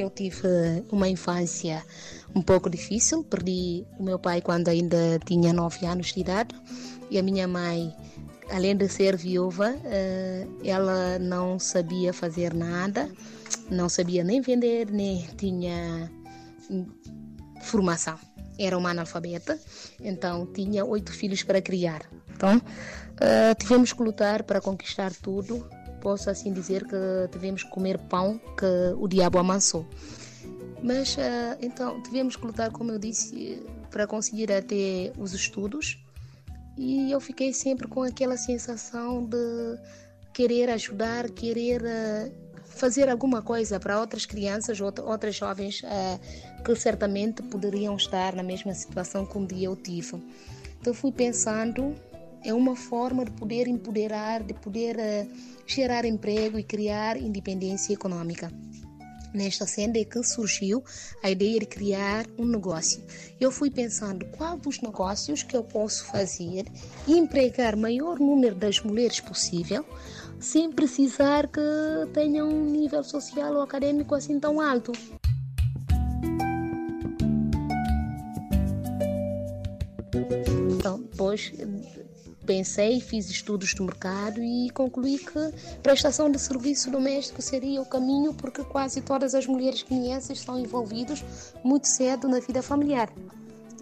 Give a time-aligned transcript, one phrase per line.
[0.00, 0.48] Eu tive
[0.90, 1.84] uma infância
[2.34, 3.22] um pouco difícil.
[3.22, 6.54] Perdi o meu pai quando ainda tinha 9 anos de idade
[7.10, 7.94] e a minha mãe,
[8.50, 13.10] além de ser viúva, eh, ela não sabia fazer nada,
[13.70, 16.10] não sabia nem vender, nem tinha
[17.60, 18.18] formação.
[18.58, 19.60] Era uma analfabeta,
[20.00, 22.00] então tinha oito filhos para criar.
[22.34, 22.62] Então
[23.20, 25.68] eh, tivemos que lutar para conquistar tudo.
[26.00, 26.96] Posso assim dizer que
[27.30, 29.86] tivemos que comer pão que o diabo amansou.
[30.82, 36.02] Mas uh, então tivemos que lutar, como eu disse, para conseguir até os estudos.
[36.76, 39.78] E eu fiquei sempre com aquela sensação de
[40.32, 42.32] querer ajudar, querer uh,
[42.64, 48.72] fazer alguma coisa para outras crianças, outras jovens uh, que certamente poderiam estar na mesma
[48.72, 50.22] situação que um dia eu tive.
[50.80, 51.94] Então fui pensando
[52.44, 55.28] é uma forma de poder empoderar, de poder uh,
[55.66, 58.50] gerar emprego e criar independência econômica.
[59.32, 60.82] Nesta senda é que surgiu
[61.22, 63.00] a ideia de criar um negócio.
[63.40, 66.66] Eu fui pensando quais os negócios que eu posso fazer
[67.06, 69.84] e empregar maior número das mulheres possível,
[70.40, 71.60] sem precisar que
[72.12, 74.90] tenham um nível social ou acadêmico assim tão alto.
[81.30, 81.52] Depois
[82.44, 88.34] pensei, fiz estudos de mercado e concluí que prestação de serviço doméstico seria o caminho
[88.34, 91.22] porque quase todas as mulheres guineenses estão envolvidas
[91.62, 93.12] muito cedo na vida familiar.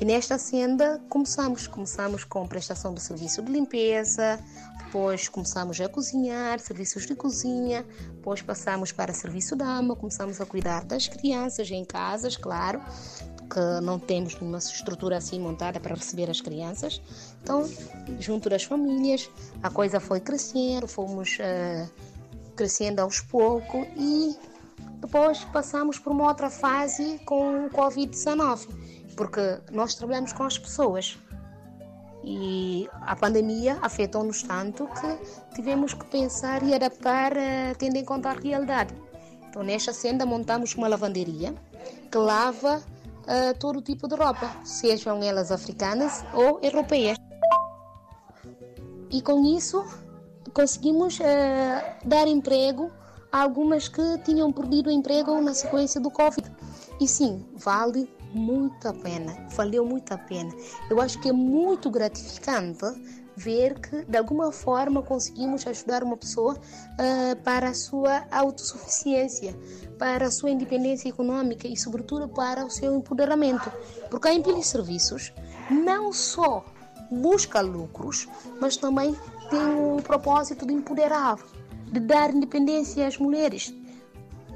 [0.00, 4.40] E nesta senda começamos, começamos com prestação de serviço de limpeza,
[4.84, 7.84] depois começamos a cozinhar, serviços de cozinha,
[8.14, 12.80] depois passamos para serviço da ama, começamos a cuidar das crianças em casas, claro,
[13.54, 17.00] que não temos uma estrutura assim montada para receber as crianças.
[17.40, 17.70] Então,
[18.18, 19.30] junto das famílias,
[19.62, 21.88] a coisa foi crescendo, fomos uh,
[22.56, 24.36] crescendo aos poucos e
[24.96, 28.66] depois passamos por uma outra fase com o Covid-19,
[29.16, 31.16] porque nós trabalhamos com as pessoas.
[32.24, 38.30] E a pandemia afetou-nos tanto que tivemos que pensar e adaptar uh, tendo em conta
[38.30, 38.92] a realidade.
[39.48, 41.54] Então, nesta senda, montamos uma lavanderia
[42.10, 42.82] que lava
[43.24, 47.18] uh, todo tipo de roupa, sejam elas africanas ou europeias.
[49.10, 49.84] E com isso
[50.52, 51.24] conseguimos uh,
[52.04, 52.90] dar emprego
[53.32, 56.50] a algumas que tinham perdido o emprego na sequência do Covid.
[57.00, 60.52] E sim, vale muito a pena, valeu muito a pena.
[60.90, 62.84] Eu acho que é muito gratificante
[63.36, 69.56] ver que de alguma forma conseguimos ajudar uma pessoa uh, para a sua autossuficiência,
[69.98, 73.70] para a sua independência econômica e, sobretudo, para o seu empoderamento.
[74.10, 75.32] Porque a Empile Serviços
[75.70, 76.64] não só
[77.10, 78.28] busca lucros,
[78.60, 79.16] mas também
[79.50, 81.38] tem o propósito de empoderar,
[81.90, 83.74] de dar independência às mulheres,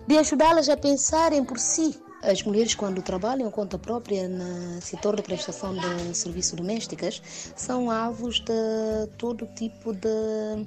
[0.07, 5.23] de ajudá-las a pensarem por si as mulheres, quando trabalham conta própria no setor de
[5.23, 7.23] prestação de serviços domésticas,
[7.55, 10.67] são alvos de todo tipo de,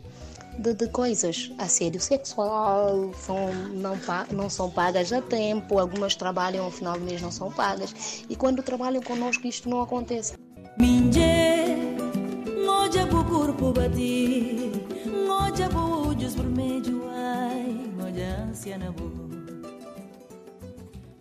[0.59, 1.51] de, de coisas.
[1.57, 3.97] Assédio sexual, são, não,
[4.31, 8.23] não são pagas a tempo, algumas trabalham ao final do mês não são pagas.
[8.29, 10.33] E quando trabalham conosco, isto não acontece.
[10.79, 11.21] Minje,